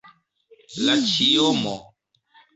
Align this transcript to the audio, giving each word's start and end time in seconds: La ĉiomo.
La 0.87 0.95
ĉiomo. 1.11 1.77